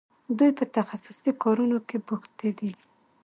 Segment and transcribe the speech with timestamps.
[0.37, 2.71] دوی په تخصصي کارونو کې بوختې دي.